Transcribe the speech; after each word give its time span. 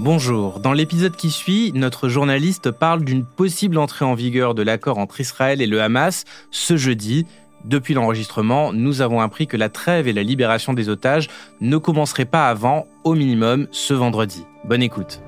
Bonjour, 0.00 0.60
dans 0.60 0.72
l'épisode 0.72 1.16
qui 1.16 1.28
suit, 1.28 1.72
notre 1.74 2.08
journaliste 2.08 2.70
parle 2.70 3.04
d'une 3.04 3.24
possible 3.24 3.76
entrée 3.78 4.04
en 4.04 4.14
vigueur 4.14 4.54
de 4.54 4.62
l'accord 4.62 4.98
entre 4.98 5.20
Israël 5.20 5.60
et 5.60 5.66
le 5.66 5.82
Hamas 5.82 6.24
ce 6.52 6.76
jeudi. 6.76 7.26
Depuis 7.64 7.94
l'enregistrement, 7.94 8.72
nous 8.72 9.00
avons 9.00 9.20
appris 9.20 9.48
que 9.48 9.56
la 9.56 9.68
trêve 9.68 10.06
et 10.06 10.12
la 10.12 10.22
libération 10.22 10.72
des 10.72 10.88
otages 10.88 11.26
ne 11.60 11.76
commenceraient 11.78 12.26
pas 12.26 12.48
avant, 12.48 12.86
au 13.02 13.16
minimum, 13.16 13.66
ce 13.72 13.92
vendredi. 13.92 14.44
Bonne 14.64 14.84
écoute. 14.84 15.20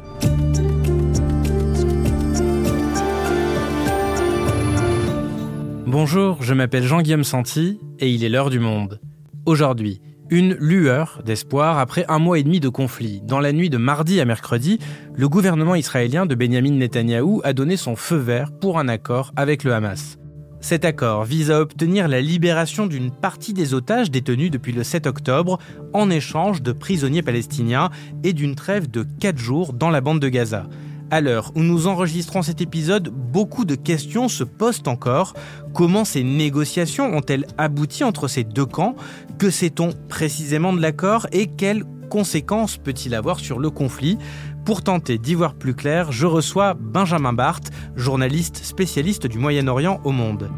Bonjour, 5.85 6.45
je 6.45 6.55
m'appelle 6.55 6.85
Jean-Guillaume 6.85 7.25
Santi 7.25 7.81
et 7.99 8.09
il 8.09 8.23
est 8.23 8.29
l'heure 8.29 8.51
du 8.51 8.61
monde. 8.61 9.01
Aujourd'hui, 9.47 10.01
une 10.31 10.55
lueur 10.55 11.21
d'espoir 11.25 11.79
après 11.79 12.05
un 12.09 12.19
mois 12.19 12.39
et 12.39 12.43
demi 12.43 12.61
de 12.61 12.69
conflit. 12.69 13.21
Dans 13.25 13.41
la 13.41 13.53
nuit 13.53 13.69
de 13.69 13.77
mardi 13.77 14.21
à 14.21 14.25
mercredi, 14.25 14.79
le 15.15 15.29
gouvernement 15.29 15.75
israélien 15.75 16.25
de 16.25 16.35
Benjamin 16.35 16.71
Netanyahou 16.71 17.41
a 17.45 17.53
donné 17.53 17.77
son 17.77 17.97
feu 17.97 18.17
vert 18.17 18.53
pour 18.53 18.79
un 18.79 18.89
accord 18.89 19.33
avec 19.37 19.65
le 19.65 19.75
Hamas. 19.75 20.19
Cet 20.61 20.85
accord 20.85 21.25
vise 21.25 21.51
à 21.51 21.61
obtenir 21.61 22.07
la 22.07 22.21
libération 22.21 22.87
d'une 22.87 23.11
partie 23.11 23.55
des 23.55 23.75
otages 23.75 24.11
détenus 24.11 24.51
depuis 24.51 24.73
le 24.73 24.85
7 24.85 25.07
octobre 25.07 25.59
en 25.95 26.11
échange 26.11 26.63
de 26.63 26.73
prisonniers 26.73 27.23
palestiniens 27.23 27.91
et 28.23 28.33
d'une 28.33 28.55
trêve 28.55 28.91
de 28.91 29.05
4 29.21 29.39
jours 29.39 29.73
dans 29.73 29.91
la 29.91 30.01
bande 30.01 30.21
de 30.21 30.29
Gaza. 30.29 30.67
À 31.13 31.21
l'heure 31.21 31.51
où 31.57 31.63
nous 31.63 31.89
enregistrons 31.89 32.43
cet 32.43 32.61
épisode, 32.61 33.09
beaucoup 33.09 33.65
de 33.65 33.75
questions 33.75 34.29
se 34.29 34.45
posent 34.45 34.83
encore. 34.87 35.35
Comment 35.75 36.05
ces 36.05 36.23
négociations 36.23 37.13
ont-elles 37.13 37.47
abouti 37.59 38.05
entre 38.05 38.29
ces 38.29 38.45
deux 38.45 38.65
camps? 38.65 38.95
Que 39.37 39.51
sait-on 39.51 39.91
précisément 40.09 40.73
de 40.73 40.81
l'accord 40.81 41.27
et 41.33 41.49
quelles 41.49 41.83
conséquences 42.11 42.77
peut-il 42.77 43.17
avoir 43.17 43.41
sur 43.41 43.59
le 43.59 43.71
conflit? 43.71 44.19
Pour 44.65 44.83
tenter 44.83 45.19
d'y 45.19 45.35
voir 45.35 45.55
plus 45.55 45.75
clair, 45.75 46.13
je 46.13 46.27
reçois 46.27 46.75
Benjamin 46.75 47.33
Barthes, 47.33 47.73
journaliste 47.97 48.59
spécialiste 48.59 49.27
du 49.27 49.39
Moyen-Orient 49.39 50.01
au 50.05 50.13
Monde. 50.13 50.49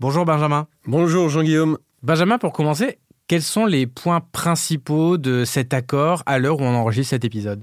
Bonjour 0.00 0.24
Benjamin. 0.24 0.66
Bonjour 0.86 1.28
Jean-Guillaume. 1.28 1.78
Benjamin, 2.02 2.38
pour 2.38 2.52
commencer, 2.52 2.98
quels 3.30 3.42
sont 3.42 3.64
les 3.64 3.86
points 3.86 4.20
principaux 4.32 5.16
de 5.16 5.44
cet 5.44 5.72
accord 5.72 6.24
à 6.26 6.40
l'heure 6.40 6.58
où 6.58 6.64
on 6.64 6.74
enregistre 6.74 7.10
cet 7.10 7.24
épisode? 7.24 7.62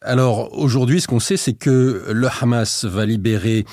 Alors 0.00 0.56
aujourd'hui, 0.56 1.00
ce 1.00 1.08
qu'on 1.08 1.18
sait, 1.18 1.36
c'est 1.36 1.54
que 1.54 2.04
le 2.08 2.28
Hamas 2.40 2.84
va 2.84 3.04
libérer 3.04 3.64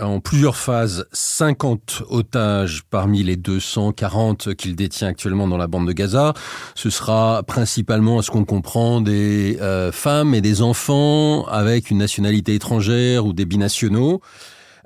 en 0.00 0.20
plusieurs 0.20 0.54
phases 0.54 1.04
50 1.10 2.04
otages 2.08 2.84
parmi 2.88 3.24
les 3.24 3.34
240 3.34 4.54
qu'il 4.54 4.76
détient 4.76 5.08
actuellement 5.08 5.48
dans 5.48 5.56
la 5.56 5.66
bande 5.66 5.88
de 5.88 5.92
Gaza. 5.92 6.34
Ce 6.76 6.88
sera 6.88 7.42
principalement, 7.42 8.20
à 8.20 8.22
ce 8.22 8.30
qu'on 8.30 8.44
comprend, 8.44 9.00
des 9.00 9.58
euh, 9.60 9.90
femmes 9.90 10.36
et 10.36 10.40
des 10.40 10.62
enfants 10.62 11.46
avec 11.46 11.90
une 11.90 11.98
nationalité 11.98 12.54
étrangère 12.54 13.26
ou 13.26 13.32
des 13.32 13.44
binationaux. 13.44 14.20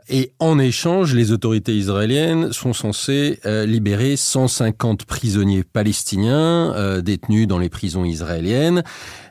Et 0.08 0.32
en 0.38 0.58
échange, 0.60 1.14
les 1.14 1.32
autorités 1.32 1.74
israéliennes 1.74 2.52
sont 2.52 2.72
censées 2.72 3.40
euh, 3.44 3.66
libérer 3.66 4.16
150 4.16 5.04
prisonniers 5.04 5.64
palestiniens 5.64 6.72
euh, 6.74 7.00
détenus 7.00 7.48
dans 7.48 7.58
les 7.58 7.68
prisons 7.68 8.04
israéliennes. 8.04 8.84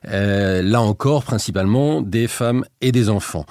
Euh, 0.07 0.61
là 0.61 0.81
encore, 0.81 1.23
principalement 1.23 2.01
des 2.01 2.27
femmes 2.27 2.65
et 2.81 2.91
des 2.91 3.09
enfants. 3.09 3.45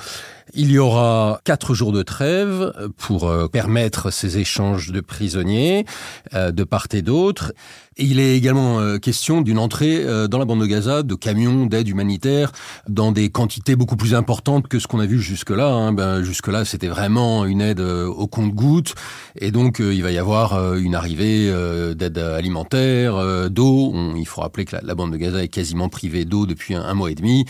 Il 0.56 0.70
y 0.70 0.78
aura 0.78 1.40
quatre 1.44 1.74
jours 1.74 1.92
de 1.92 2.02
trêve 2.02 2.72
pour 2.96 3.32
permettre 3.50 4.10
ces 4.10 4.38
échanges 4.38 4.92
de 4.92 5.00
prisonniers 5.00 5.84
de 6.32 6.64
part 6.64 6.86
et 6.92 7.02
d'autre. 7.02 7.52
Il 7.96 8.18
est 8.18 8.36
également 8.36 8.80
euh, 8.80 8.98
question 8.98 9.40
d'une 9.40 9.58
entrée 9.58 10.02
euh, 10.02 10.26
dans 10.26 10.38
la 10.38 10.44
bande 10.44 10.60
de 10.60 10.66
Gaza 10.66 11.04
de 11.04 11.14
camions 11.14 11.66
d'aide 11.66 11.88
humanitaire 11.88 12.50
dans 12.88 13.12
des 13.12 13.28
quantités 13.30 13.76
beaucoup 13.76 13.96
plus 13.96 14.14
importantes 14.14 14.66
que 14.66 14.80
ce 14.80 14.88
qu'on 14.88 14.98
a 14.98 15.06
vu 15.06 15.20
jusque-là. 15.20 15.68
Hein. 15.68 15.92
Ben, 15.92 16.22
jusque-là, 16.24 16.64
c'était 16.64 16.88
vraiment 16.88 17.44
une 17.44 17.60
aide 17.60 17.78
euh, 17.78 18.06
au 18.06 18.26
compte-gouttes. 18.26 18.96
Et 19.38 19.52
donc, 19.52 19.78
il 19.78 20.02
va 20.02 20.10
y 20.10 20.18
avoir 20.18 20.74
une 20.74 20.94
arrivée 20.94 21.52
d'aide 21.96 22.18
alimentaire, 22.18 23.50
d'eau. 23.50 23.92
Il 24.16 24.26
faut 24.26 24.40
rappeler 24.42 24.64
que 24.64 24.76
la, 24.80 24.94
bande 24.94 25.12
de 25.12 25.16
Gaza 25.16 25.42
est 25.42 25.48
quasiment 25.48 25.88
privée 25.88 26.24
d'eau 26.24 26.46
depuis 26.46 26.74
un, 26.74 26.94
mois 26.94 27.10
et 27.10 27.16
demi. 27.16 27.44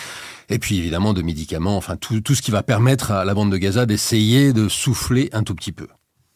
Et 0.48 0.59
puis, 0.59 0.78
évidemment, 0.78 1.12
de 1.12 1.20
médicaments. 1.20 1.76
Enfin, 1.76 1.97
tout, 1.97 2.22
tout 2.22 2.34
ce 2.34 2.41
qui 2.41 2.50
va 2.50 2.62
permettre 2.62 2.94
à 3.03 3.25
la 3.25 3.34
bande 3.34 3.53
de 3.53 3.56
Gaza 3.56 3.87
d'essayer 3.87 4.53
de 4.53 4.69
souffler 4.69 5.28
un 5.32 5.43
tout 5.43 5.55
petit 5.55 5.72
peu. 5.72 5.87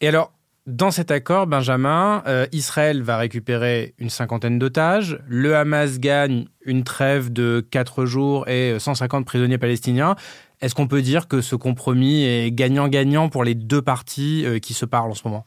Et 0.00 0.08
alors, 0.08 0.32
dans 0.66 0.90
cet 0.90 1.10
accord, 1.10 1.46
Benjamin, 1.46 2.22
euh, 2.26 2.46
Israël 2.52 3.02
va 3.02 3.16
récupérer 3.16 3.94
une 3.98 4.10
cinquantaine 4.10 4.58
d'otages, 4.58 5.18
le 5.26 5.56
Hamas 5.56 5.98
gagne 5.98 6.46
une 6.64 6.84
trêve 6.84 7.32
de 7.32 7.66
4 7.70 8.04
jours 8.04 8.46
et 8.48 8.78
150 8.78 9.24
prisonniers 9.24 9.56
palestiniens. 9.56 10.14
Est-ce 10.60 10.74
qu'on 10.74 10.86
peut 10.86 11.00
dire 11.00 11.26
que 11.26 11.40
ce 11.40 11.56
compromis 11.56 12.24
est 12.24 12.52
gagnant-gagnant 12.52 13.30
pour 13.30 13.44
les 13.44 13.54
deux 13.54 13.80
parties 13.80 14.44
euh, 14.44 14.58
qui 14.58 14.74
se 14.74 14.84
parlent 14.84 15.10
en 15.10 15.14
ce 15.14 15.26
moment? 15.26 15.46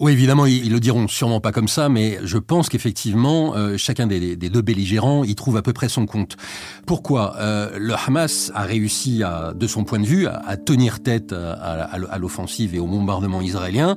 Oui, 0.00 0.12
évidemment, 0.12 0.46
ils 0.46 0.70
le 0.70 0.78
diront 0.78 1.08
sûrement 1.08 1.40
pas 1.40 1.50
comme 1.50 1.66
ça, 1.66 1.88
mais 1.88 2.20
je 2.22 2.38
pense 2.38 2.68
qu'effectivement, 2.68 3.56
euh, 3.56 3.76
chacun 3.76 4.06
des, 4.06 4.36
deux 4.36 4.62
belligérants 4.62 5.24
y 5.24 5.34
trouve 5.34 5.56
à 5.56 5.62
peu 5.62 5.72
près 5.72 5.88
son 5.88 6.06
compte. 6.06 6.36
Pourquoi? 6.86 7.34
Euh, 7.38 7.76
Le 7.80 7.94
Hamas 7.94 8.52
a 8.54 8.62
réussi, 8.62 9.24
à, 9.24 9.54
de 9.56 9.66
son 9.66 9.82
point 9.82 9.98
de 9.98 10.06
vue, 10.06 10.28
à, 10.28 10.56
tenir 10.56 11.02
tête 11.02 11.32
à, 11.32 12.16
l'offensive 12.16 12.76
et 12.76 12.78
au 12.78 12.86
bombardement 12.86 13.40
israélien, 13.40 13.96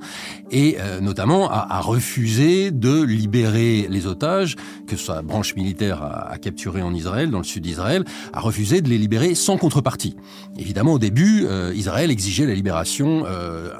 et 0.49 0.77
euh, 0.79 1.01
notamment 1.01 1.51
à, 1.51 1.79
refuser 1.81 2.71
de 2.71 3.03
libérer 3.03 3.85
les 3.87 4.07
otages 4.07 4.55
que 4.87 4.97
sa 4.97 5.21
branche 5.21 5.55
militaire 5.55 6.01
a, 6.01 6.35
capturés 6.39 6.81
en 6.81 6.95
Israël, 6.95 7.29
dans 7.29 7.37
le 7.37 7.43
sud 7.43 7.61
d'Israël, 7.61 8.05
a 8.33 8.39
refusé 8.39 8.81
de 8.81 8.89
les 8.89 8.97
libérer 8.97 9.35
sans 9.35 9.57
contrepartie. 9.57 10.15
Évidemment, 10.57 10.93
au 10.93 10.99
début, 10.99 11.45
Israël 11.75 12.09
exigeait 12.09 12.47
la 12.47 12.55
libération 12.55 13.23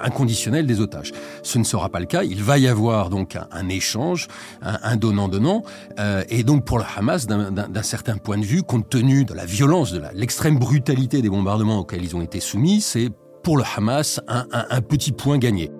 inconditionnelle 0.00 0.66
des 0.66 0.80
otages. 0.80 1.12
Ce 1.42 1.58
ne 1.58 1.64
sera 1.64 1.88
pas 1.88 1.98
le 1.98 2.06
il 2.22 2.42
va 2.42 2.58
y 2.58 2.68
avoir 2.68 3.10
donc 3.10 3.36
un, 3.50 3.68
échange, 3.68 4.28
un 4.62 4.96
donnant-donnant, 4.96 5.62
euh, 5.98 6.24
et 6.28 6.44
donc 6.44 6.64
pour 6.64 6.78
le 6.78 6.84
Hamas, 6.96 7.26
d'un 7.26 7.82
certain 7.82 8.16
point 8.16 8.38
de 8.38 8.44
vue, 8.44 8.62
compte 8.62 8.88
tenu 8.88 9.24
de 9.24 9.34
la 9.34 9.46
violence, 9.46 9.92
de 9.92 10.02
l'extrême 10.14 10.58
brutalité 10.58 11.22
des 11.22 11.30
bombardements 11.30 11.78
auxquels 11.78 12.04
ils 12.04 12.16
ont 12.16 12.22
été 12.22 12.40
soumis, 12.40 12.80
c'est 12.80 13.10
pour 13.42 13.56
le 13.56 13.64
Hamas 13.76 14.20
un 14.28 14.80
petit 14.82 15.12
point 15.12 15.38
gagné. 15.38 15.70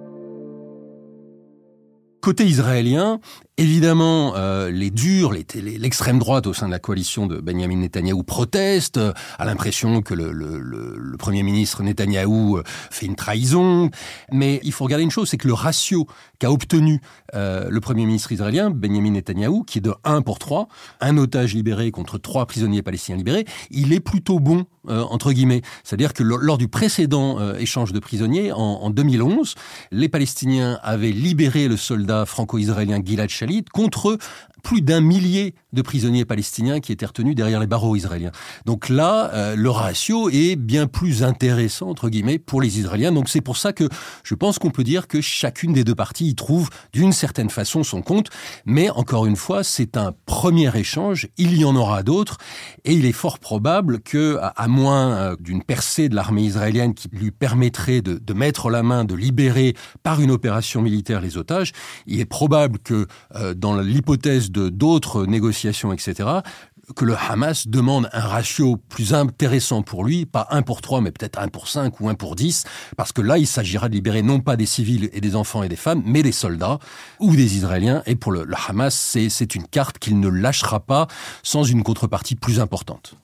Côté 2.22 2.44
israélien, 2.44 3.18
Évidemment, 3.58 4.32
euh, 4.34 4.70
les 4.70 4.90
durs, 4.90 5.30
l'extrême 5.30 6.18
droite 6.18 6.46
au 6.46 6.54
sein 6.54 6.64
de 6.68 6.70
la 6.70 6.78
coalition 6.78 7.26
de 7.26 7.36
Benjamin 7.38 7.76
Netanyahou 7.76 8.22
proteste, 8.22 8.96
euh, 8.96 9.12
à 9.38 9.44
l'impression 9.44 10.00
que 10.00 10.14
le, 10.14 11.16
Premier 11.18 11.42
ministre 11.42 11.82
Netanyahou 11.82 12.56
euh, 12.56 12.62
fait 12.66 13.04
une 13.04 13.14
trahison. 13.14 13.90
Mais 14.32 14.58
il 14.64 14.72
faut 14.72 14.84
regarder 14.84 15.04
une 15.04 15.10
chose, 15.10 15.28
c'est 15.28 15.36
que 15.36 15.48
le 15.48 15.52
ratio 15.52 16.06
qu'a 16.38 16.50
obtenu 16.50 17.02
euh, 17.34 17.68
le 17.68 17.80
Premier 17.80 18.06
ministre 18.06 18.32
israélien, 18.32 18.70
Benjamin 18.70 19.10
Netanyahou, 19.10 19.64
qui 19.64 19.78
est 19.78 19.82
de 19.82 19.92
1 20.04 20.22
pour 20.22 20.38
3, 20.38 20.68
un 21.02 21.18
otage 21.18 21.54
libéré 21.54 21.90
contre 21.90 22.16
trois 22.16 22.46
prisonniers 22.46 22.80
palestiniens 22.80 23.18
libérés, 23.18 23.44
il 23.70 23.92
est 23.92 24.00
plutôt 24.00 24.40
bon, 24.40 24.64
entre 24.88 25.32
guillemets. 25.32 25.62
C'est-à-dire 25.84 26.12
que 26.12 26.24
lors 26.24 26.58
du 26.58 26.66
précédent 26.66 27.38
échange 27.54 27.92
de 27.92 28.00
prisonniers, 28.00 28.50
en, 28.50 28.90
2011, 28.90 29.54
les 29.92 30.08
Palestiniens 30.08 30.80
avaient 30.82 31.12
libéré 31.12 31.68
le 31.68 31.76
soldat 31.76 32.26
franco-israélien 32.26 33.00
Gilad 33.04 33.28
contre 33.70 34.18
plus 34.62 34.80
d'un 34.80 35.00
millier 35.00 35.54
de 35.72 35.82
prisonniers 35.82 36.24
palestiniens 36.24 36.80
qui 36.80 36.92
étaient 36.92 37.06
retenus 37.06 37.34
derrière 37.34 37.60
les 37.60 37.66
barreaux 37.66 37.96
israéliens. 37.96 38.32
Donc 38.66 38.88
là, 38.88 39.30
euh, 39.32 39.56
le 39.56 39.70
ratio 39.70 40.28
est 40.30 40.56
bien 40.56 40.86
plus 40.86 41.22
intéressant, 41.22 41.88
entre 41.88 42.08
guillemets, 42.08 42.38
pour 42.38 42.60
les 42.60 42.78
Israéliens. 42.78 43.12
Donc 43.12 43.28
c'est 43.28 43.40
pour 43.40 43.56
ça 43.56 43.72
que 43.72 43.88
je 44.22 44.34
pense 44.34 44.58
qu'on 44.58 44.70
peut 44.70 44.84
dire 44.84 45.08
que 45.08 45.20
chacune 45.20 45.72
des 45.72 45.84
deux 45.84 45.94
parties 45.94 46.28
y 46.28 46.34
trouve 46.34 46.68
d'une 46.92 47.12
certaine 47.12 47.50
façon 47.50 47.82
son 47.82 48.02
compte. 48.02 48.28
Mais 48.66 48.90
encore 48.90 49.26
une 49.26 49.36
fois, 49.36 49.64
c'est 49.64 49.96
un 49.96 50.14
premier 50.26 50.76
échange. 50.76 51.28
Il 51.38 51.56
y 51.56 51.64
en 51.64 51.74
aura 51.74 52.02
d'autres. 52.02 52.38
Et 52.84 52.92
il 52.92 53.06
est 53.06 53.12
fort 53.12 53.38
probable 53.38 54.00
que, 54.00 54.38
à, 54.40 54.68
moins 54.68 55.12
euh, 55.12 55.36
d'une 55.40 55.62
percée 55.62 56.08
de 56.08 56.14
l'armée 56.14 56.42
israélienne 56.42 56.94
qui 56.94 57.08
lui 57.12 57.30
permettrait 57.30 58.02
de, 58.02 58.32
mettre 58.32 58.70
la 58.70 58.82
main, 58.82 59.04
de 59.04 59.14
libérer 59.14 59.74
par 60.02 60.20
une 60.20 60.30
opération 60.30 60.82
militaire 60.82 61.20
les 61.20 61.36
otages, 61.36 61.72
il 62.06 62.20
est 62.20 62.24
probable 62.24 62.78
que 62.78 63.06
euh, 63.36 63.54
dans 63.54 63.76
l'hypothèse 63.76 64.50
de 64.52 64.68
d'autres 64.68 65.26
négociations, 65.26 65.92
etc., 65.92 66.28
que 66.96 67.04
le 67.04 67.16
Hamas 67.16 67.68
demande 67.68 68.08
un 68.12 68.20
ratio 68.20 68.76
plus 68.76 69.14
intéressant 69.14 69.82
pour 69.82 70.04
lui, 70.04 70.26
pas 70.26 70.46
1 70.50 70.62
pour 70.62 70.80
3, 70.80 71.00
mais 71.00 71.10
peut-être 71.10 71.38
1 71.38 71.48
pour 71.48 71.68
5 71.68 72.00
ou 72.00 72.08
1 72.08 72.14
pour 72.14 72.36
10, 72.36 72.64
parce 72.96 73.12
que 73.12 73.22
là, 73.22 73.38
il 73.38 73.46
s'agira 73.46 73.88
de 73.88 73.94
libérer 73.94 74.22
non 74.22 74.40
pas 74.40 74.56
des 74.56 74.66
civils 74.66 75.08
et 75.12 75.20
des 75.20 75.36
enfants 75.36 75.62
et 75.62 75.68
des 75.68 75.76
femmes, 75.76 76.02
mais 76.04 76.22
des 76.22 76.32
soldats 76.32 76.78
ou 77.20 77.34
des 77.34 77.56
Israéliens. 77.56 78.02
Et 78.06 78.16
pour 78.16 78.32
le, 78.32 78.44
le 78.44 78.54
Hamas, 78.68 78.94
c'est 78.94 79.54
une 79.54 79.66
carte 79.66 79.98
qu'il 79.98 80.20
ne 80.20 80.28
lâchera 80.28 80.80
pas 80.80 81.06
sans 81.42 81.64
une 81.64 81.82
contrepartie 81.82 82.34
plus 82.34 82.60
importante. 82.60 83.14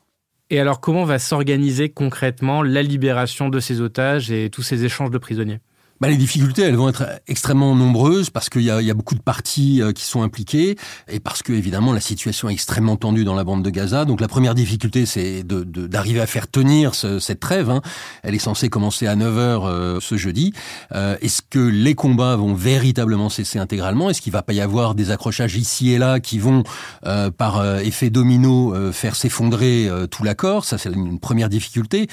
Et 0.51 0.61
alors, 0.61 0.81
comment 0.81 1.05
va 1.05 1.19
s'organiser 1.19 1.91
concrètement 1.91 2.63
la 2.63 2.83
libération 2.83 3.51
de 3.51 3.61
ces 3.61 3.83
otages 3.83 4.31
et 4.31 4.49
tous 4.49 4.63
ces 4.63 4.85
échanges 4.85 5.11
de 5.11 5.19
prisonniers? 5.19 5.61
Bah, 6.01 6.09
les 6.09 6.17
difficultés, 6.17 6.63
elles 6.63 6.77
vont 6.77 6.89
être 6.89 7.05
extrêmement 7.27 7.75
nombreuses 7.75 8.31
parce 8.31 8.49
qu'il 8.49 8.63
y 8.63 8.71
a, 8.71 8.81
y 8.81 8.91
a, 8.91 8.95
beaucoup 8.95 9.15
de 9.15 9.21
parties 9.21 9.83
euh, 9.83 9.93
qui 9.93 10.05
sont 10.05 10.23
impliquées 10.23 10.77
et 11.09 11.21
parce 11.21 11.43
que 11.43 11.53
évidemment 11.53 11.93
la 11.93 12.01
situation 12.01 12.49
est 12.49 12.53
extrêmement 12.53 12.97
tendue 12.97 13.25
dans 13.25 13.35
la 13.35 13.45
bande 13.45 13.65
de 13.65 13.71
Gaza. 13.71 14.05
Donc 14.05 14.21
la 14.21 14.29
première 14.29 14.55
difficulté, 14.55 15.07
c'est 15.07 15.43
d'arriver 15.43 16.19
de, 16.19 16.25
à 16.25 16.27
faire 16.27 16.49
tenir 16.49 16.95
ce, 16.95 17.19
cette 17.19 17.41
trêve. 17.41 17.71
Hein. 17.71 17.83
Elle 18.23 18.35
est 18.35 18.41
censée 18.41 18.69
commencer 18.69 19.07
à 19.07 19.17
9 19.17 19.35
h 19.35 19.39
euh, 19.39 19.99
ce 20.01 20.17
jeudi. 20.17 20.53
Euh, 20.95 21.17
Est-ce 21.21 21.43
que 21.43 21.59
les 21.59 21.95
combats 21.95 22.37
vont 22.37 22.55
véritablement 22.55 23.29
cesser 23.29 23.59
intégralement? 23.59 24.11
Est-ce 24.11 24.21
qu'il 24.21 24.33
va 24.33 24.43
pas 24.43 24.53
y 24.53 24.61
avoir 24.61 24.95
des 24.95 25.11
accrochages 25.11 25.57
ici 25.57 25.91
et 25.91 25.99
là 25.99 26.21
qui 26.21 26.39
vont 26.39 26.63
euh, 27.07 27.31
par 27.31 27.79
effet 27.79 28.11
domino 28.11 28.75
faire 28.93 29.17
s'effondrer 29.17 29.91
tout 30.11 30.25
l'accord? 30.25 30.65
Ça, 30.65 30.79
c'est 30.79 30.91
une 30.91 31.19
première 31.19 31.49
difficulté. 31.49 32.09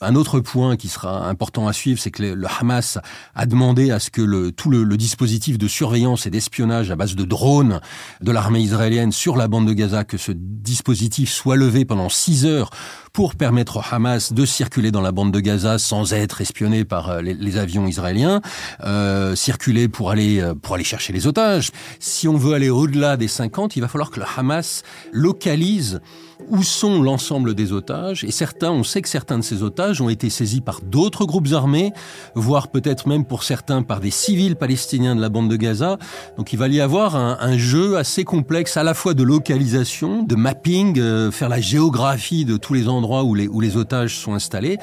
Un 0.00 0.14
autre 0.14 0.40
point 0.40 0.76
qui 0.76 0.88
sera 0.88 1.28
important 1.28 1.68
à 1.68 1.72
suivre, 1.72 2.00
c'est 2.00 2.10
que 2.10 2.22
le 2.22 2.46
Hamas 2.60 2.98
a 3.34 3.46
demandé 3.46 3.90
à 3.90 3.98
ce 3.98 4.10
que 4.10 4.22
le, 4.22 4.52
tout 4.52 4.70
le, 4.70 4.84
dispositif 4.96 5.58
de 5.58 5.68
surveillance 5.68 6.26
et 6.26 6.30
d'espionnage 6.30 6.90
à 6.90 6.96
base 6.96 7.14
de 7.14 7.24
drones 7.24 7.80
de 8.20 8.32
l'armée 8.32 8.60
israélienne 8.60 9.12
sur 9.12 9.36
la 9.36 9.48
bande 9.48 9.66
de 9.66 9.72
Gaza, 9.72 10.04
que 10.04 10.18
ce 10.18 10.32
dispositif 10.34 11.30
soit 11.30 11.56
levé 11.56 11.84
pendant 11.84 12.08
six 12.08 12.44
heures 12.44 12.70
pour 13.12 13.34
permettre 13.34 13.78
au 13.78 13.82
Hamas 13.90 14.32
de 14.32 14.44
circuler 14.44 14.90
dans 14.90 15.00
la 15.00 15.12
bande 15.12 15.32
de 15.32 15.40
Gaza 15.40 15.78
sans 15.78 16.12
être 16.12 16.40
espionné 16.40 16.84
par 16.84 17.10
euh, 17.10 17.20
les, 17.22 17.56
avions 17.58 17.86
israéliens, 17.86 18.40
euh, 18.84 19.34
circuler 19.34 19.88
pour 19.88 20.10
aller 20.10 20.40
euh, 20.40 20.54
pour 20.54 20.74
aller 20.74 20.84
chercher 20.84 21.12
les 21.12 21.26
otages. 21.26 21.70
Si 21.98 22.28
on 22.28 22.36
veut 22.36 22.54
aller 22.54 22.70
au-delà 22.70 23.16
des 23.16 23.28
50, 23.28 23.76
il 23.76 23.80
va 23.80 23.88
falloir 23.88 24.10
que 24.10 24.20
le 24.20 24.26
Hamas 24.36 24.82
localise 25.12 26.00
où 26.48 26.62
sont 26.62 27.02
l'ensemble 27.02 27.54
des 27.54 27.72
otages 27.72 28.24
et 28.24 28.30
certains, 28.30 28.70
on 28.70 28.82
sait 28.82 29.02
que 29.02 29.10
certains 29.10 29.38
de 29.38 29.44
ces 29.44 29.62
otages 29.62 30.00
ont 30.00 30.08
été 30.08 30.30
saisis 30.30 30.62
par 30.62 30.80
d'autres 30.80 31.26
groupes 31.26 31.52
armés, 31.52 31.92
voire 32.34 32.68
peut-être 32.68 33.08
même 33.08 33.26
pour 33.26 33.42
certains 33.42 33.82
par 33.82 34.00
des 34.00 34.10
civils 34.10 34.56
palestiniens 34.56 35.14
de 35.14 35.20
la 35.20 35.28
bande 35.28 35.50
de 35.50 35.56
Gaza. 35.56 35.98
Donc 36.38 36.54
il 36.54 36.58
va 36.58 36.68
y 36.68 36.80
avoir 36.80 37.14
un, 37.14 37.36
un 37.40 37.58
jeu 37.58 37.98
assez 37.98 38.24
complexe 38.24 38.78
à 38.78 38.82
la 38.82 38.94
fois 38.94 39.12
de 39.12 39.22
localisation, 39.22 40.22
de 40.22 40.34
mapping, 40.34 40.98
euh, 40.98 41.30
faire 41.30 41.50
la 41.50 41.60
géographie 41.60 42.46
de 42.46 42.56
tous 42.56 42.72
les 42.72 42.88
endroits 42.88 42.99
où 43.00 43.34
les, 43.34 43.48
où 43.48 43.60
les 43.60 43.76
otages 43.76 44.16
sont 44.16 44.34
installés 44.34 44.78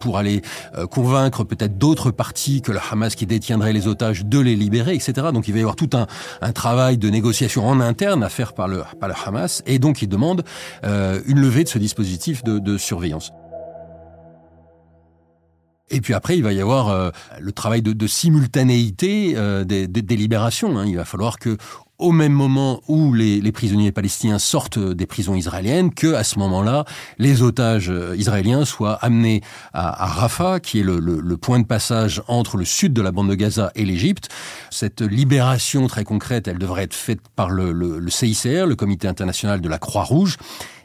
pour 0.00 0.18
aller 0.18 0.42
euh, 0.76 0.86
convaincre 0.86 1.44
peut-être 1.44 1.78
d'autres 1.78 2.10
parties 2.10 2.62
que 2.62 2.72
le 2.72 2.80
Hamas 2.90 3.14
qui 3.14 3.26
détiendrait 3.26 3.72
les 3.72 3.86
otages 3.86 4.24
de 4.24 4.40
les 4.40 4.56
libérer, 4.56 4.94
etc. 4.94 5.28
Donc 5.32 5.46
il 5.46 5.52
va 5.52 5.58
y 5.58 5.62
avoir 5.62 5.76
tout 5.76 5.90
un, 5.92 6.06
un 6.40 6.52
travail 6.52 6.98
de 6.98 7.08
négociation 7.08 7.66
en 7.66 7.80
interne 7.80 8.24
à 8.24 8.28
faire 8.28 8.54
par 8.54 8.66
le, 8.66 8.82
par 8.98 9.08
le 9.08 9.14
Hamas, 9.24 9.62
et 9.66 9.78
donc 9.78 10.02
il 10.02 10.08
demande 10.08 10.42
euh, 10.84 11.20
une 11.26 11.40
levée 11.40 11.64
de 11.64 11.68
ce 11.68 11.78
dispositif 11.78 12.42
de, 12.42 12.78
surveillance. 12.78 13.32
Et 15.90 16.00
puis 16.00 16.14
après, 16.14 16.36
il 16.36 16.42
va 16.42 16.52
y 16.52 16.60
avoir 16.60 16.88
euh, 16.88 17.10
le 17.40 17.52
travail 17.52 17.82
de, 17.82 18.06
simultanéité 18.06 19.34
des, 19.64 19.86
des, 19.86 20.02
des, 20.02 20.16
libérations. 20.16 20.78
Hein. 20.78 20.86
Il 20.86 20.96
va 20.96 21.04
falloir 21.04 21.38
que 21.38 21.58
au 22.00 22.12
même 22.12 22.32
moment 22.32 22.80
où 22.88 23.12
les, 23.12 23.40
les, 23.40 23.52
prisonniers 23.52 23.92
palestiniens 23.92 24.38
sortent 24.38 24.78
des 24.78 25.06
prisons 25.06 25.34
israéliennes, 25.34 25.92
que 25.92 26.14
à 26.14 26.24
ce 26.24 26.38
moment-là, 26.38 26.84
les 27.18 27.42
otages 27.42 27.90
euh, 27.90 28.16
israéliens 28.16 28.64
soient 28.64 28.94
amenés 28.94 29.42
à, 29.72 30.04
à 30.04 30.06
Rafah, 30.06 30.60
qui 30.60 30.80
est 30.80 30.82
le, 30.82 31.36
point 31.36 31.60
de 31.60 31.66
passage 31.66 32.22
entre 32.28 32.56
le 32.56 32.64
sud 32.64 32.92
de 32.92 33.02
la 33.02 33.12
bande 33.12 33.28
de 33.28 33.34
Gaza 33.34 33.70
et 33.74 33.84
l'Égypte. 33.84 34.28
Cette 34.70 35.02
libération 35.02 35.86
très 35.86 36.04
concrète, 36.04 36.48
elle 36.48 36.58
devrait 36.58 36.84
être 36.84 36.94
faite 36.94 37.20
par 37.36 37.50
le, 37.50 37.72
le 37.72 38.10
CICR, 38.10 38.66
le 38.66 38.74
Comité 38.74 39.06
international 39.08 39.60
de 39.60 39.68
la 39.68 39.78
Croix-Rouge 39.78 40.36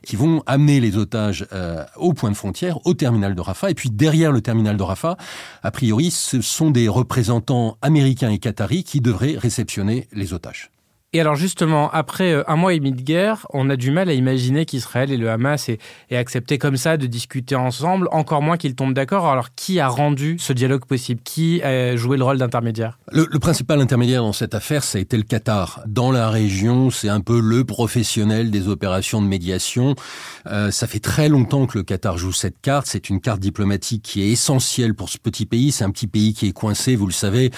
qui 0.05 0.15
vont 0.15 0.43
amener 0.45 0.79
les 0.79 0.97
otages 0.97 1.45
euh, 1.51 1.83
au 1.97 2.13
point 2.13 2.29
de 2.29 2.35
frontière, 2.35 2.79
au 2.85 2.93
terminal 2.93 3.35
de 3.35 3.41
Rafah. 3.41 3.71
Et 3.71 3.73
puis 3.73 3.89
derrière 3.89 4.31
le 4.31 4.41
terminal 4.41 4.77
de 4.77 4.83
Rafah, 4.83 5.17
a 5.63 5.71
priori, 5.71 6.11
ce 6.11 6.41
sont 6.41 6.71
des 6.71 6.87
représentants 6.87 7.77
américains 7.81 8.29
et 8.29 8.37
qataris 8.37 8.83
qui 8.83 9.01
devraient 9.01 9.35
réceptionner 9.37 10.07
les 10.13 10.33
otages. 10.33 10.71
Et 11.15 11.21
alors 11.21 11.37
justement, 11.37 11.89
après 11.91 12.33
euh, 12.33 12.43
un 12.49 12.57
mois 12.57 12.73
et 12.73 12.79
demi 12.79 12.91
de 12.91 13.01
guerre, 13.01 13.47
on 13.53 13.69
a 13.69 13.77
du 13.77 13.89
mal 13.89 14.09
à 14.09 14.13
imaginer 14.13 14.65
qu'Israël 14.65 15.13
et 15.13 15.15
le 15.15 15.29
Hamas 15.29 15.69
aient, 15.69 15.79
accepté 16.11 16.57
comme 16.57 16.75
ça 16.75 16.97
de 16.97 17.07
discuter 17.07 17.55
ensemble, 17.55 18.09
encore 18.11 18.41
moins 18.41 18.57
qu'ils 18.57 18.75
tombent 18.75 18.93
d'accord. 18.93 19.25
Alors 19.27 19.55
qui 19.55 19.79
a 19.79 19.87
rendu 19.87 20.35
ce 20.39 20.51
dialogue 20.51 20.83
possible? 20.83 21.21
Qui 21.23 21.63
a 21.63 21.95
joué 21.95 22.17
le 22.17 22.25
rôle 22.25 22.37
d'intermédiaire? 22.37 22.99
Le, 23.13 23.29
le, 23.31 23.39
principal 23.39 23.79
intermédiaire 23.79 24.23
dans 24.23 24.33
cette 24.33 24.53
affaire, 24.53 24.83
ça 24.83 24.97
a 24.97 25.01
été 25.01 25.15
le 25.15 25.23
Qatar. 25.23 25.83
Dans 25.87 26.11
la 26.11 26.29
région, 26.29 26.89
c'est 26.89 27.07
un 27.07 27.21
peu 27.21 27.39
le 27.39 27.63
professionnel 27.63 28.51
des 28.51 28.67
opérations 28.67 29.21
de 29.21 29.27
médiation. 29.27 29.95
Euh, 30.47 30.69
ça 30.69 30.85
fait 30.85 30.99
très 30.99 31.29
longtemps 31.29 31.65
que 31.65 31.77
le 31.77 31.85
Qatar 31.85 32.17
joue 32.17 32.33
cette 32.33 32.59
carte. 32.61 32.87
C'est 32.87 33.09
une 33.09 33.21
carte 33.21 33.39
diplomatique 33.39 34.03
qui 34.03 34.21
est 34.21 34.31
essentielle 34.31 34.93
pour 34.93 35.07
ce 35.07 35.17
petit 35.17 35.45
pays. 35.45 35.71
C'est 35.71 35.85
un 35.85 35.91
petit 35.91 36.07
pays 36.07 36.33
qui 36.33 36.47
est 36.47 36.51
coincé, 36.51 36.97
vous 36.97 37.07
le 37.07 37.13
savez, 37.13 37.51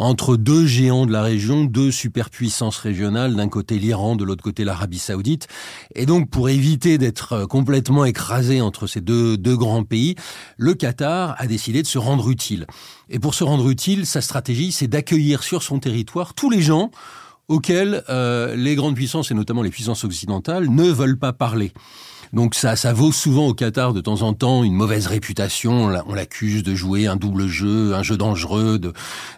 entre 0.00 0.38
deux 0.38 0.66
géants 0.66 1.04
de 1.04 1.12
la 1.12 1.22
région, 1.22 1.64
deux 1.64 1.90
superpuissances 1.90 2.78
régionales, 2.78 3.36
d'un 3.36 3.48
côté 3.48 3.78
l'Iran, 3.78 4.16
de 4.16 4.24
l'autre 4.24 4.42
côté 4.42 4.64
l'Arabie 4.64 4.98
saoudite. 4.98 5.46
Et 5.94 6.06
donc, 6.06 6.30
pour 6.30 6.48
éviter 6.48 6.96
d'être 6.96 7.34
euh, 7.34 7.46
complètement 7.46 8.06
écrasé 8.06 8.62
entre 8.62 8.86
ces 8.86 9.02
deux, 9.02 9.36
grands 9.36 9.84
pays, 9.84 10.14
le 10.56 10.72
Qatar 10.72 11.34
a 11.38 11.46
décidé 11.46 11.82
de 11.82 11.86
se 11.86 11.98
rendre 11.98 12.30
utile. 12.30 12.66
Et 13.10 13.18
pour 13.18 13.34
se 13.34 13.44
rendre 13.44 13.68
utile, 13.68 14.06
sa 14.06 14.22
stratégie, 14.22 14.72
c'est 14.72 14.88
d'accueillir 14.88 15.42
sur 15.42 15.62
son 15.62 15.78
territoire 15.78 16.32
tous 16.32 16.48
les 16.48 16.62
gens 16.62 16.90
auxquels 17.48 18.02
euh, 18.08 18.56
les 18.56 18.76
grandes 18.76 18.94
puissances, 18.94 19.30
et 19.30 19.34
notamment 19.34 19.60
les 19.60 19.70
puissances 19.70 20.04
occidentales, 20.04 20.70
ne 20.70 20.84
veulent 20.84 21.18
pas 21.18 21.34
parler. 21.34 21.74
Donc 22.32 22.54
ça, 22.54 22.76
ça 22.76 22.92
vaut 22.92 23.12
souvent 23.12 23.48
au 23.48 23.54
Qatar 23.54 23.92
de 23.92 24.00
temps 24.00 24.22
en 24.22 24.32
temps 24.34 24.62
une 24.62 24.74
mauvaise 24.74 25.06
réputation. 25.06 25.90
On 26.06 26.14
l'accuse 26.14 26.62
de 26.62 26.74
jouer 26.74 27.06
un 27.06 27.16
double 27.16 27.46
jeu, 27.46 27.94
un 27.94 28.02
jeu 28.02 28.16
dangereux, 28.16 28.80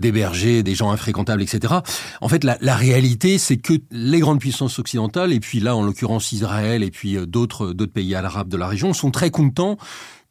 d'héberger 0.01 0.63
des 0.63 0.75
gens 0.75 0.91
infréquentables, 0.91 1.43
etc. 1.43 1.75
En 2.21 2.29
fait, 2.29 2.45
la, 2.45 2.59
la 2.61 2.77
réalité, 2.77 3.39
c'est 3.39 3.57
que 3.57 3.75
les 3.91 4.21
grandes 4.21 4.41
puissances 4.41 4.79
occidentales, 4.79 5.33
et 5.33 5.41
puis 5.41 5.61
là, 5.61 5.75
en 5.75 5.83
l'occurrence 5.83 6.33
Israël, 6.33 6.83
et 6.83 6.91
puis 6.91 7.17
euh, 7.17 7.27
d'autres 7.27 7.73
d'autres 7.73 7.93
pays 7.93 8.15
arabes 8.15 8.49
de 8.49 8.57
la 8.57 8.69
région, 8.69 8.93
sont 8.93 9.11
très 9.11 9.31
contents 9.31 9.79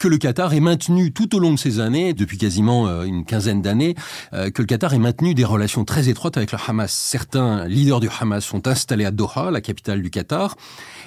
que 0.01 0.07
le 0.07 0.17
Qatar 0.17 0.51
ait 0.55 0.59
maintenu 0.59 1.11
tout 1.11 1.35
au 1.35 1.39
long 1.39 1.53
de 1.53 1.59
ces 1.59 1.79
années, 1.79 2.15
depuis 2.15 2.39
quasiment 2.39 2.87
euh, 2.87 3.03
une 3.03 3.23
quinzaine 3.23 3.61
d'années, 3.61 3.93
euh, 4.33 4.49
que 4.49 4.63
le 4.63 4.65
Qatar 4.65 4.95
ait 4.95 4.97
maintenu 4.97 5.35
des 5.35 5.45
relations 5.45 5.85
très 5.85 6.09
étroites 6.09 6.37
avec 6.37 6.51
le 6.51 6.57
Hamas. 6.67 6.91
Certains 6.91 7.67
leaders 7.67 7.99
du 7.99 8.09
Hamas 8.19 8.43
sont 8.43 8.67
installés 8.67 9.05
à 9.05 9.11
Doha, 9.11 9.51
la 9.51 9.61
capitale 9.61 10.01
du 10.01 10.09
Qatar, 10.09 10.55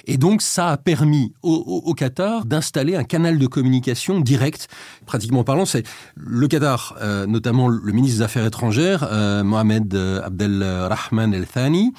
et 0.07 0.15
donc 0.15 0.41
ça 0.41 0.69
a 0.69 0.77
permis 0.77 1.33
au, 1.43 1.83
au, 1.85 1.93
Qatar 1.93 2.45
d'installer 2.45 2.95
un 2.95 3.03
canal 3.03 3.37
de 3.37 3.47
communication 3.47 4.21
direct. 4.21 4.69
Pratiquement 5.05 5.43
parlant, 5.43 5.65
c'est 5.65 5.83
le 6.15 6.47
Qatar, 6.47 6.95
euh, 7.01 7.25
notamment 7.25 7.67
le 7.67 7.91
ministre 7.91 8.19
des 8.19 8.23
Affaires 8.23 8.45
étrangères, 8.45 9.09
Mohamed 9.43 9.93
Abdel 10.23 10.63
Rahman 10.63 11.33
El 11.33 11.47
Thani, 11.47 11.91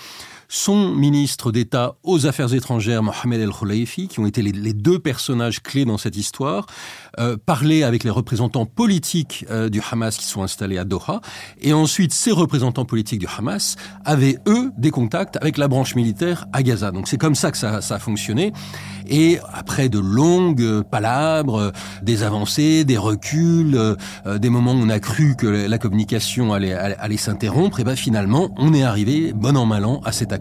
son 0.48 0.94
ministre 0.94 1.52
d'État 1.52 1.96
aux 2.02 2.26
Affaires 2.26 2.54
étrangères, 2.54 3.02
Mohamed 3.02 3.40
El 3.40 3.50
Khouleifi, 3.50 4.08
qui 4.08 4.20
ont 4.20 4.26
été 4.26 4.42
les, 4.42 4.72
deux 4.72 4.98
personnages 4.98 5.62
clés 5.62 5.84
dans 5.84 5.98
cette 5.98 6.16
histoire, 6.16 6.66
euh, 7.18 7.36
parler 7.36 7.82
avec 7.82 8.04
les 8.04 8.10
représentants 8.10 8.66
politiques 8.66 9.44
euh, 9.50 9.68
du 9.68 9.80
Hamas 9.90 10.16
qui 10.16 10.24
sont 10.24 10.42
installés 10.42 10.78
à 10.78 10.84
Doha, 10.84 11.20
et 11.60 11.72
ensuite 11.72 12.12
ces 12.12 12.32
représentants 12.32 12.84
politiques 12.84 13.20
du 13.20 13.28
Hamas 13.38 13.76
avaient, 14.04 14.38
eux, 14.46 14.70
des 14.76 14.90
contacts 14.90 15.36
avec 15.36 15.56
la 15.56 15.68
branche 15.68 15.94
militaire 15.94 16.46
à 16.52 16.62
Gaza. 16.62 16.90
Donc 16.90 17.08
c'est 17.08 17.18
comme 17.18 17.34
ça 17.34 17.50
que 17.50 17.58
ça, 17.58 17.80
ça 17.80 17.96
a 17.96 17.98
fonctionné. 17.98 18.52
Et 19.08 19.38
après 19.52 19.88
de 19.88 19.98
longues 19.98 20.82
palabres, 20.82 21.72
des 22.02 22.22
avancées, 22.22 22.84
des 22.84 22.98
reculs, 22.98 23.76
euh, 23.76 24.38
des 24.38 24.50
moments 24.50 24.72
où 24.72 24.80
on 24.82 24.88
a 24.88 25.00
cru 25.00 25.36
que 25.36 25.46
la 25.46 25.78
communication 25.78 26.52
allait, 26.52 26.72
allait, 26.72 27.16
s'interrompre, 27.16 27.80
et 27.80 27.84
ben 27.84 27.96
finalement, 27.96 28.50
on 28.56 28.74
est 28.74 28.82
arrivé, 28.82 29.32
bon 29.32 29.56
an 29.56 29.66
mal 29.66 29.84
an, 29.84 30.00
à 30.04 30.12
cet 30.12 30.32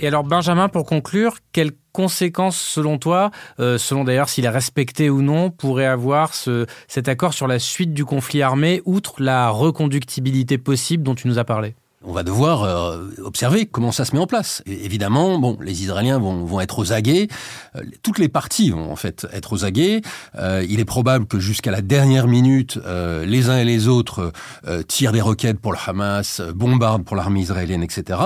Et 0.00 0.06
alors 0.06 0.22
Benjamin, 0.22 0.68
pour 0.68 0.86
conclure, 0.86 1.38
quelles 1.52 1.72
conséquences 1.92 2.56
selon 2.56 2.98
toi, 2.98 3.30
euh, 3.58 3.78
selon 3.78 4.04
d'ailleurs 4.04 4.28
s'il 4.28 4.44
est 4.44 4.50
respecté 4.50 5.10
ou 5.10 5.22
non, 5.22 5.50
pourrait 5.50 5.86
avoir 5.86 6.34
ce, 6.34 6.66
cet 6.86 7.08
accord 7.08 7.34
sur 7.34 7.48
la 7.48 7.58
suite 7.58 7.92
du 7.92 8.04
conflit 8.04 8.42
armé, 8.42 8.80
outre 8.84 9.20
la 9.20 9.50
reconductibilité 9.50 10.56
possible 10.56 11.02
dont 11.02 11.16
tu 11.16 11.26
nous 11.26 11.38
as 11.38 11.44
parlé? 11.44 11.74
On 12.04 12.12
va 12.12 12.22
devoir 12.22 12.62
euh, 12.62 13.08
observer 13.24 13.66
comment 13.66 13.90
ça 13.90 14.04
se 14.04 14.14
met 14.14 14.20
en 14.20 14.26
place. 14.28 14.62
Évidemment, 14.66 15.38
bon, 15.38 15.58
les 15.60 15.82
Israéliens 15.82 16.18
vont, 16.18 16.44
vont 16.44 16.60
être 16.60 16.78
aux 16.78 16.92
aguets. 16.92 17.26
Euh, 17.74 17.82
toutes 18.02 18.20
les 18.20 18.28
parties 18.28 18.70
vont 18.70 18.92
en 18.92 18.96
fait 18.96 19.26
être 19.32 19.52
aux 19.52 19.64
aguets. 19.64 20.02
Euh, 20.36 20.64
il 20.68 20.78
est 20.78 20.84
probable 20.84 21.26
que 21.26 21.40
jusqu'à 21.40 21.72
la 21.72 21.80
dernière 21.80 22.28
minute, 22.28 22.78
euh, 22.86 23.26
les 23.26 23.50
uns 23.50 23.58
et 23.58 23.64
les 23.64 23.88
autres 23.88 24.32
euh, 24.66 24.82
tirent 24.82 25.10
des 25.12 25.20
roquettes 25.20 25.58
pour 25.58 25.72
le 25.72 25.78
Hamas, 25.84 26.40
bombardent 26.54 27.04
pour 27.04 27.16
l'armée 27.16 27.40
israélienne, 27.40 27.82
etc. 27.82 28.20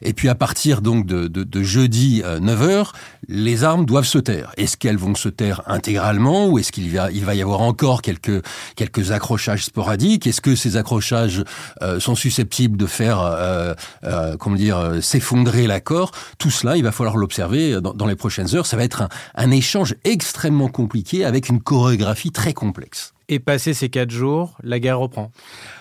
Et 0.00 0.14
puis 0.14 0.30
à 0.30 0.34
partir 0.34 0.80
donc 0.80 1.04
de, 1.04 1.28
de, 1.28 1.44
de 1.44 1.62
jeudi 1.62 2.22
9 2.40 2.66
h 2.66 2.92
les 3.28 3.62
armes 3.62 3.84
doivent 3.84 4.06
se 4.06 4.18
taire. 4.18 4.52
Est-ce 4.56 4.76
qu'elles 4.76 4.96
vont 4.96 5.14
se 5.14 5.28
taire 5.28 5.62
intégralement 5.66 6.48
ou 6.48 6.58
est-ce 6.58 6.72
qu'il 6.72 6.90
va, 6.90 7.10
il 7.12 7.24
va 7.24 7.34
y 7.34 7.42
avoir 7.42 7.60
encore 7.60 8.02
quelques, 8.02 8.42
quelques 8.74 9.10
accrochages 9.12 9.66
sporadiques? 9.66 10.26
Est-ce 10.26 10.40
que 10.40 10.56
ces 10.56 10.76
accrochages 10.76 11.44
euh, 11.82 12.00
sont 12.00 12.14
susceptibles 12.14 12.76
de 12.76 12.86
faire, 12.86 13.20
euh, 13.20 13.74
euh, 14.04 14.36
comment 14.36 14.56
dire, 14.56 15.02
s'effondrer 15.02 15.66
l'accord 15.66 16.12
Tout 16.38 16.50
cela, 16.50 16.76
il 16.76 16.82
va 16.82 16.92
falloir 16.92 17.16
l'observer 17.16 17.80
dans, 17.80 18.06
les 18.06 18.16
prochaines 18.16 18.54
heures. 18.54 18.66
Ça 18.66 18.76
va 18.76 18.84
être 18.84 19.02
un, 19.02 19.08
un 19.34 19.50
échange 19.50 19.94
extrêmement 20.04 20.68
compliqué 20.68 21.24
avec 21.24 21.48
une 21.48 21.60
chorégraphie 21.60 22.30
très 22.30 22.54
complexe. 22.54 23.12
Et 23.30 23.40
passé 23.40 23.74
ces 23.74 23.90
quatre 23.90 24.10
jours, 24.10 24.56
la 24.62 24.80
guerre 24.80 25.00
reprend. 25.00 25.30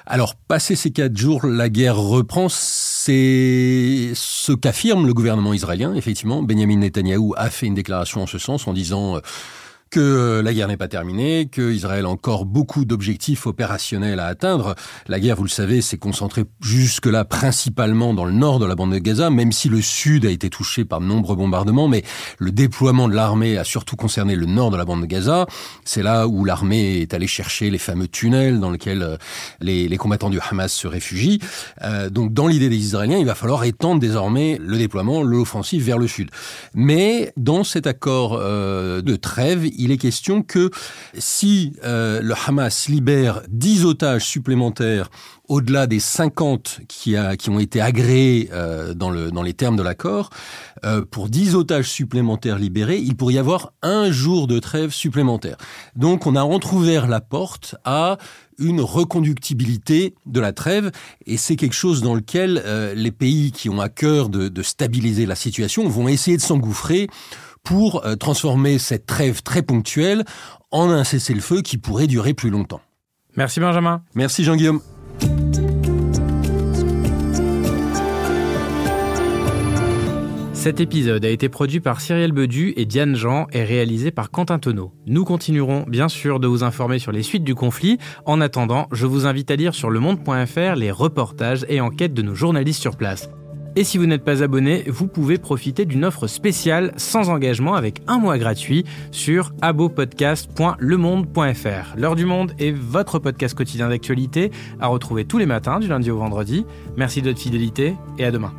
Alors, 0.05 0.35
passé 0.35 0.75
ces 0.75 0.91
quatre 0.91 1.15
jours, 1.15 1.45
la 1.45 1.69
guerre 1.69 1.95
reprend. 1.95 2.49
C'est 3.07 4.11
ce 4.15 4.51
qu'affirme 4.51 5.07
le 5.07 5.13
gouvernement 5.13 5.53
israélien. 5.53 5.95
Effectivement, 5.95 6.43
Benjamin 6.43 6.75
Netanyahou 6.75 7.35
a 7.37 7.49
fait 7.49 7.65
une 7.65 7.73
déclaration 7.73 8.23
en 8.23 8.27
ce 8.27 8.37
sens 8.37 8.67
en 8.67 8.73
disant 8.73 9.15
euh, 9.15 9.19
que 9.89 9.99
euh, 9.99 10.41
la 10.41 10.53
guerre 10.53 10.67
n'est 10.67 10.77
pas 10.77 10.87
terminée, 10.87 11.47
que 11.51 11.71
Israël 11.71 12.05
a 12.05 12.09
encore 12.09 12.45
beaucoup 12.45 12.85
d'objectifs 12.85 13.47
opérationnels 13.47 14.19
à 14.19 14.27
atteindre. 14.27 14.75
La 15.07 15.19
guerre, 15.19 15.35
vous 15.35 15.43
le 15.43 15.49
savez, 15.49 15.81
s'est 15.81 15.97
concentrée 15.97 16.45
jusque-là 16.61 17.25
principalement 17.25 18.13
dans 18.13 18.25
le 18.25 18.31
nord 18.31 18.59
de 18.59 18.65
la 18.65 18.75
bande 18.75 18.93
de 18.93 18.99
Gaza, 18.99 19.29
même 19.29 19.51
si 19.51 19.69
le 19.69 19.81
sud 19.81 20.25
a 20.25 20.29
été 20.29 20.49
touché 20.49 20.85
par 20.85 20.99
de 20.99 21.05
nombreux 21.05 21.35
bombardements, 21.35 21.87
mais 21.87 22.03
le 22.37 22.51
déploiement 22.51 23.07
de 23.07 23.13
l'armée 23.13 23.57
a 23.57 23.63
surtout 23.63 23.95
concerné 23.95 24.35
le 24.35 24.45
nord 24.45 24.71
de 24.71 24.77
la 24.77 24.85
bande 24.85 25.01
de 25.01 25.05
Gaza. 25.05 25.45
C'est 25.85 26.03
là 26.03 26.27
où 26.27 26.45
l'armée 26.45 27.01
est 27.01 27.13
allée 27.13 27.27
chercher 27.27 27.69
les 27.69 27.77
fameux 27.77 28.07
tunnels 28.07 28.59
dans 28.59 28.71
lesquels 28.71 29.01
euh, 29.01 29.17
les, 29.61 29.87
les 29.87 29.97
combattants 29.97 30.29
du 30.29 30.39
Hamas 30.39 30.73
se 30.73 30.87
réfugient. 30.87 31.39
Euh, 31.83 32.09
donc 32.09 32.33
dans 32.33 32.47
l'idée 32.47 32.69
des 32.69 32.77
Israéliens, 32.77 33.17
il 33.17 33.25
va 33.25 33.35
falloir 33.35 33.63
étendre 33.63 33.99
désormais 33.99 34.59
le 34.61 34.77
déploiement, 34.77 35.23
l'offensive 35.23 35.83
vers 35.83 35.97
le 35.97 36.07
sud. 36.07 36.29
Mais 36.73 37.33
dans 37.37 37.63
cet 37.63 37.87
accord 37.87 38.37
euh, 38.39 39.01
de 39.01 39.15
trêve, 39.15 39.65
il 39.77 39.91
est 39.91 39.97
question 39.97 40.41
que 40.41 40.71
si 41.17 41.73
euh, 41.83 42.21
le 42.21 42.33
Hamas 42.45 42.89
libère 42.89 43.41
10 43.49 43.85
otages 43.85 44.25
supplémentaires 44.25 45.09
au-delà 45.47 45.87
des 45.87 46.01
50 46.01 46.81
qui, 46.89 47.15
ont 47.47 47.59
été 47.59 47.79
agréés 47.79 48.49
euh, 48.51 48.93
dans, 48.93 49.09
le, 49.09 49.31
dans 49.31 49.43
les 49.43 49.53
termes 49.53 49.77
de 49.77 49.83
l'accord, 49.83 50.29
euh, 50.83 51.05
pour 51.09 51.29
10 51.29 51.55
otages 51.55 51.89
supplémentaires 51.89 52.59
libérés, 52.59 52.97
il 52.97 53.15
pourrait 53.15 53.35
y 53.35 53.37
avoir 53.37 53.71
un 53.81 54.11
jour 54.11 54.47
de 54.47 54.59
trêve 54.59 54.91
supplémentaire. 54.91 55.55
Donc 55.95 56.27
on 56.27 56.35
a 56.35 56.43
entrouvert 56.43 57.07
la 57.07 57.21
porte 57.21 57.75
à 57.85 58.17
une 58.59 58.81
reconductibilité 58.81 60.15
de 60.25 60.39
la 60.41 60.51
trêve, 60.51 60.91
et 61.27 61.37
c'est 61.37 61.55
quelque 61.55 61.75
chose 61.75 62.01
dans 62.01 62.15
lequel 62.15 62.63
les 62.95 63.11
pays 63.11 63.51
qui 63.51 63.69
ont 63.69 63.79
à 63.79 63.87
cœur 63.87 64.29
de 64.29 64.61
stabiliser 64.63 65.27
la 65.27 65.35
situation 65.35 65.87
vont 65.87 66.07
essayer 66.07 66.37
de 66.37 66.41
s'engouffrer 66.41 67.07
pour 67.67 68.05
euh, 68.05 68.15
transformer 68.15 68.77
cette 68.77 69.05
trêve 69.05 69.43
très 69.43 69.61
ponctuelle 69.61 70.23
en 70.71 70.89
un 70.89 71.03
cessez-le-feu 71.03 71.61
qui 71.61 71.77
pourrait 71.77 72.07
durer 72.07 72.33
plus 72.33 72.49
longtemps. 72.49 72.79
Merci 73.35 73.59
Benjamin. 73.59 74.03
Merci 74.15 74.45
Jean-Guillaume. 74.45 74.79
Cet 80.53 80.79
épisode 80.79 81.25
a 81.25 81.29
été 81.29 81.49
produit 81.49 81.81
par 81.81 81.99
Cyrielle 81.99 82.31
Bedu 82.31 82.73
et 82.77 82.85
Diane 82.85 83.15
Jean 83.15 83.47
et 83.51 83.63
réalisé 83.63 84.11
par 84.11 84.31
Quentin 84.31 84.59
Tonneau. 84.59 84.93
Nous 85.05 85.25
continuerons 85.25 85.83
bien 85.87 86.07
sûr 86.07 86.39
de 86.39 86.47
vous 86.47 86.63
informer 86.63 86.99
sur 86.99 87.11
les 87.11 87.23
suites 87.23 87.43
du 87.43 87.53
conflit. 87.53 87.97
En 88.25 88.39
attendant, 88.39 88.87
je 88.93 89.05
vous 89.05 89.25
invite 89.25 89.51
à 89.51 89.57
lire 89.57 89.75
sur 89.75 89.89
lemonde.fr 89.89 90.75
les 90.75 90.91
reportages 90.91 91.65
et 91.67 91.81
enquêtes 91.81 92.13
de 92.13 92.21
nos 92.21 92.35
journalistes 92.35 92.81
sur 92.81 92.95
place. 92.95 93.29
Et 93.77 93.83
si 93.83 93.99
vous 93.99 94.07
n'êtes 94.07 94.23
pas 94.23 94.41
abonné, 94.41 94.85
vous 94.87 95.05
pouvez 95.05 95.37
profiter 95.37 95.85
d'une 95.85 96.03
offre 96.03 96.25
spéciale 96.25 96.93
sans 96.97 97.29
engagement 97.29 97.75
avec 97.75 98.01
un 98.07 98.17
mois 98.17 98.39
gratuit 98.39 98.85
sur 99.11 99.53
abopodcast.lemonde.fr. 99.61 101.95
L'heure 101.95 102.15
du 102.15 102.25
monde 102.25 102.53
est 102.57 102.71
votre 102.71 103.19
podcast 103.19 103.55
quotidien 103.55 103.89
d'actualité 103.89 104.49
à 104.79 104.87
retrouver 104.87 105.25
tous 105.25 105.37
les 105.37 105.45
matins 105.45 105.79
du 105.79 105.87
lundi 105.87 106.09
au 106.09 106.17
vendredi. 106.17 106.65
Merci 106.97 107.21
de 107.21 107.29
votre 107.29 107.39
fidélité 107.39 107.93
et 108.17 108.25
à 108.25 108.31
demain. 108.31 108.51